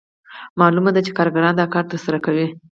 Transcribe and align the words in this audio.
معلومه 0.59 0.89
ده 0.95 1.01
چې 1.05 1.11
کارګران 1.17 1.53
دا 1.57 1.65
کار 1.73 1.85
ترسره 1.91 2.19
کوي 2.25 2.45